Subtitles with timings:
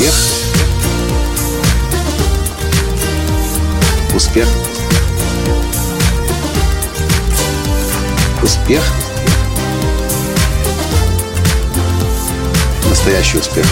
[0.00, 0.14] Успех.
[4.14, 4.48] Успех.
[8.42, 8.82] Успех.
[12.88, 13.66] Настоящий успех.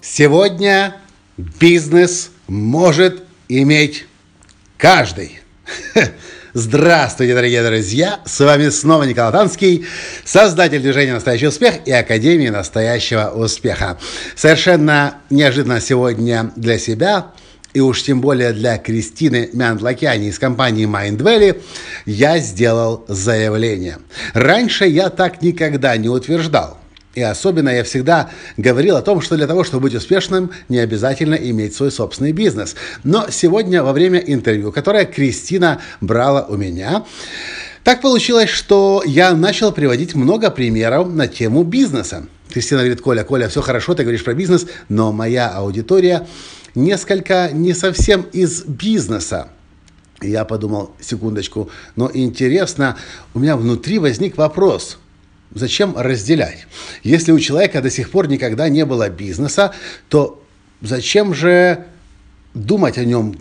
[0.00, 0.94] Сегодня
[1.36, 4.06] бизнес может иметь
[4.76, 5.40] каждый.
[6.60, 8.18] Здравствуйте, дорогие друзья!
[8.24, 9.86] С вами снова Николай Танский,
[10.24, 13.96] создатель движения «Настоящий успех» и Академии «Настоящего успеха».
[14.34, 17.28] Совершенно неожиданно сегодня для себя
[17.74, 21.62] и уж тем более для Кристины Мяндлакяни из компании Mind Valley
[22.06, 23.98] я сделал заявление.
[24.34, 26.76] Раньше я так никогда не утверждал–
[27.18, 31.34] и особенно я всегда говорил о том, что для того, чтобы быть успешным, не обязательно
[31.34, 32.76] иметь свой собственный бизнес.
[33.02, 37.04] Но сегодня во время интервью, которое Кристина брала у меня,
[37.82, 42.26] так получилось, что я начал приводить много примеров на тему бизнеса.
[42.50, 46.24] Кристина говорит, Коля, Коля, все хорошо, ты говоришь про бизнес, но моя аудитория
[46.76, 49.48] несколько не совсем из бизнеса.
[50.22, 52.96] я подумал, секундочку, но интересно,
[53.34, 54.98] у меня внутри возник вопрос–
[55.54, 56.66] Зачем разделять?
[57.02, 59.72] Если у человека до сих пор никогда не было бизнеса,
[60.08, 60.42] то
[60.82, 61.86] зачем же
[62.52, 63.36] думать о нем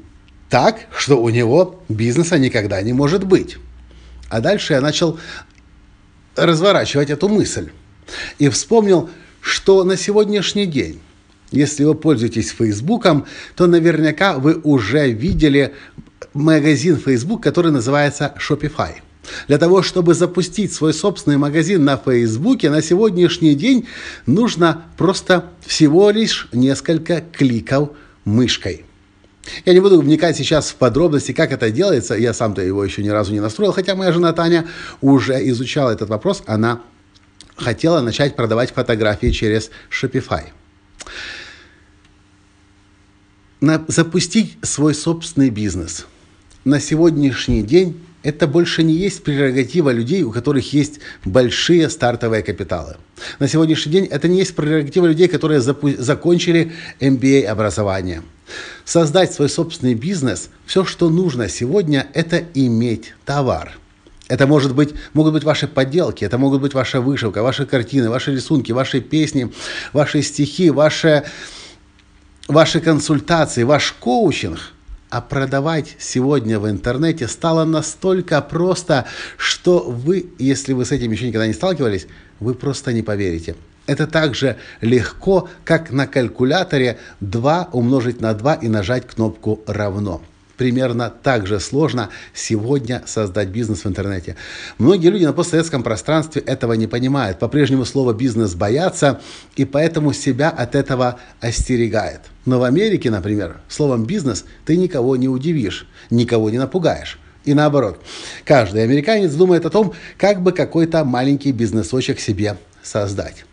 [0.50, 3.58] так, что у него бизнеса никогда не может быть?
[4.30, 5.19] А дальше я начал
[6.35, 7.72] разворачивать эту мысль.
[8.39, 9.09] И вспомнил,
[9.41, 11.02] что на сегодняшний день,
[11.52, 15.73] если вы пользуетесь Фейсбуком, то наверняка вы уже видели
[16.33, 18.95] магазин Facebook, который называется Shopify–
[19.47, 23.88] для того, чтобы запустить свой собственный магазин на Фейсбуке, на сегодняшний день
[24.25, 27.89] нужно просто всего лишь несколько кликов
[28.25, 28.86] мышкой.
[29.66, 32.16] Я не буду вникать сейчас в подробности, как это делается.
[32.16, 34.67] Я сам-то его еще ни разу не настроил, хотя моя жена Таня
[35.02, 36.44] уже изучала этот вопрос.
[36.45, 36.81] Она
[37.56, 40.44] хотела начать продавать фотографии через Shopify.
[43.62, 46.06] На, запустить свой собственный бизнес
[46.63, 52.97] на сегодняшний день это больше не есть прерогатива людей, у которых есть большие стартовые капиталы.
[53.39, 58.23] На сегодняшний день это не есть прерогатива людей, которые закончили MBA образование.
[58.85, 63.78] Создать свой собственный бизнес, все, что нужно сегодня, это иметь товар.
[64.29, 68.34] Это может быть, могут быть ваши подделки, это могут быть ваша вышивка, ваши картины, ваши
[68.34, 69.53] рисунки, ваши песни,
[69.94, 71.23] ваши стихи, ваши,
[72.47, 74.59] ваши консультации, ваш коучинг–
[75.09, 79.06] а продавать сегодня в интернете стало настолько просто,
[79.38, 82.07] что вы, если вы с этим еще никогда не сталкивались,
[82.40, 83.56] вы просто не поверите.
[83.85, 90.22] Это так же легко, как на калькуляторе 2 умножить на 2 и нажать кнопку «равно»
[90.57, 94.35] примерно так же сложно сегодня создать бизнес в интернете.
[94.78, 97.40] Многие люди на постсоветском пространстве этого не понимают.
[97.40, 99.22] По-прежнему слово «бизнес» боятся,
[99.56, 102.22] и поэтому себя от этого остерегают.
[102.46, 107.19] Но в Америке, например, словом «бизнес» ты никого не удивишь, никого не напугаешь.
[107.46, 108.01] И наоборот,
[108.44, 113.46] каждый американец думает о том, как бы какой-то маленький бизнесочек себе создать.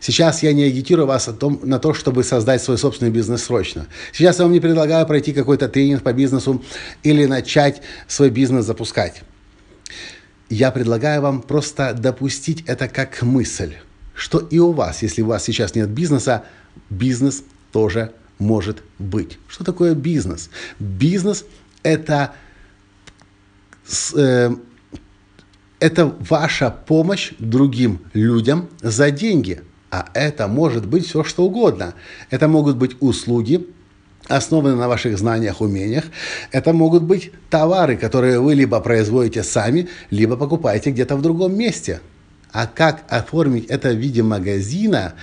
[0.00, 3.86] Сейчас я не агитирую вас о том, на то, чтобы создать свой собственный бизнес срочно.
[4.12, 6.62] Сейчас я вам не предлагаю пройти какой-то тренинг по бизнесу
[7.02, 9.22] или начать свой бизнес запускать.
[10.48, 13.74] Я предлагаю вам просто допустить это как мысль,
[14.14, 16.44] что и у вас, если у вас сейчас нет бизнеса,
[16.90, 19.38] бизнес тоже может быть.
[19.48, 20.50] Что такое бизнес?
[20.78, 21.44] Бизнес–
[21.82, 22.34] это
[24.14, 24.50] э,
[25.82, 29.62] это ваша помощь другим людям за деньги.
[29.90, 31.94] А это может быть все что угодно.
[32.30, 33.66] Это могут быть услуги,
[34.28, 36.04] основанные на ваших знаниях, умениях.
[36.52, 42.00] Это могут быть товары, которые вы либо производите сами, либо покупаете где-то в другом месте.
[42.52, 45.14] А как оформить это в виде магазина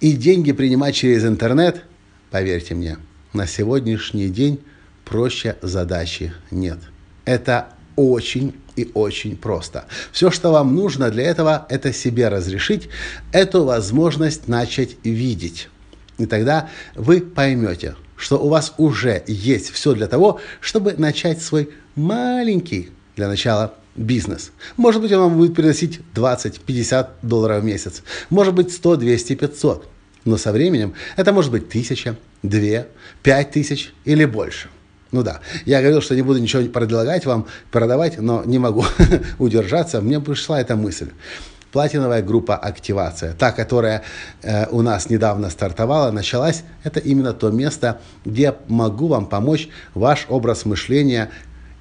[0.00, 1.84] и деньги принимать через интернет,
[2.32, 2.96] поверьте мне,
[3.32, 4.58] на сегодняшний день
[5.04, 6.78] проще задачи нет.
[7.24, 7.68] Это
[7.98, 9.86] очень и очень просто.
[10.12, 12.88] Все, что вам нужно для этого, это себе разрешить
[13.32, 15.68] эту возможность начать видеть.
[16.18, 21.70] И тогда вы поймете, что у вас уже есть все для того, чтобы начать свой
[21.96, 24.52] маленький для начала бизнес.
[24.76, 28.02] Может быть, он вам будет приносить 20-50 долларов в месяц.
[28.30, 29.88] Может быть, 100, 200, 500.
[30.24, 32.88] Но со временем это может быть тысяча, две,
[33.22, 34.68] пять тысяч или больше.
[35.10, 38.84] Ну да, я говорил, что не буду ничего предлагать вам, продавать, но не могу
[39.38, 40.00] удержаться.
[40.00, 41.10] Мне пришла эта мысль.
[41.72, 44.02] Платиновая группа «Активация», та, которая
[44.42, 49.68] э, у нас недавно стартовала, началась, это именно то место, где я могу вам помочь
[49.92, 51.30] ваш образ мышления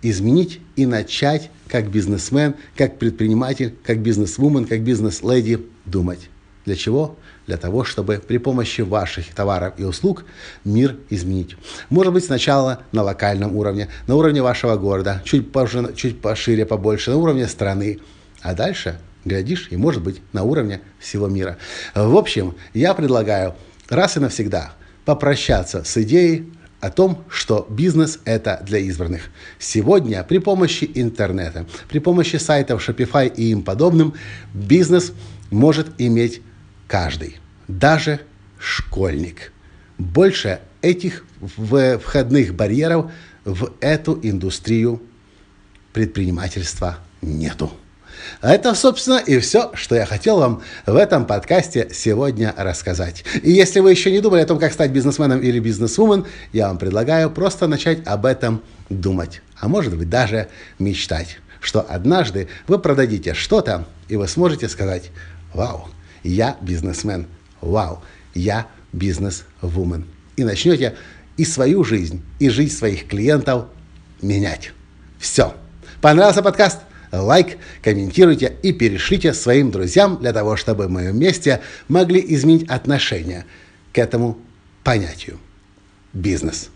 [0.02, 6.30] изменить и начать как бизнесмен, как предприниматель, как бизнесвумен, как бизнес-леди думать.
[6.66, 7.16] Для чего?
[7.48, 10.26] Для того, чтобы при помощи ваших товаров и услуг
[10.66, 11.56] мир изменить.
[11.90, 17.12] Может быть, сначала на локальном уровне, на уровне вашего города, чуть, позже, чуть пошире, побольше,
[17.12, 18.00] на уровне страны.
[18.42, 21.58] А дальше, глядишь, и может быть на уровне всего мира.
[21.96, 23.56] В общем, я предлагаю
[23.90, 24.74] раз и навсегда
[25.06, 26.52] попрощаться с идеей
[26.82, 29.30] о том, что бизнес– это для избранных.
[29.58, 34.14] Сегодня при помощи интернета, при помощи сайтов Shopify и им подобным,
[34.54, 35.14] бизнес
[35.50, 36.42] может иметь
[36.88, 37.38] каждый,
[37.68, 38.22] даже
[38.60, 39.52] школьник.
[39.98, 41.26] Больше этих
[42.04, 43.12] входных барьеров
[43.46, 45.02] в эту индустрию
[45.94, 47.72] предпринимательства нету.
[48.42, 53.24] Это, собственно, и все, что я хотел вам в этом подкасте сегодня рассказать.
[53.44, 56.78] И если вы еще не думали о том, как стать бизнесменом или бизнесвумен, я вам
[56.78, 59.42] предлагаю просто начать об этом думать.
[59.60, 60.50] А может быть даже
[60.80, 65.12] мечтать, что однажды вы продадите что-то, и вы сможете сказать,
[65.54, 65.90] вау,
[66.30, 67.28] я бизнесмен,
[67.62, 68.02] вау,
[68.34, 70.06] я бизнес-вумен.
[70.36, 70.96] И начнете
[71.38, 73.66] и свою жизнь, и жизнь своих клиентов
[74.22, 74.72] менять.
[75.20, 75.56] Все.
[76.02, 76.80] Понравился подкаст?
[77.12, 83.46] лайк, комментируйте и перешлите своим друзьям для того, чтобы мы вместе могли изменить отношение
[83.94, 84.38] к этому
[84.84, 85.40] понятию.
[86.14, 86.70] Бизнес.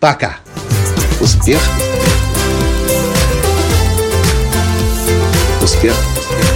[0.00, 0.38] Пока.
[1.20, 1.60] Успех.
[5.62, 5.94] Успех.
[6.16, 6.55] Успех.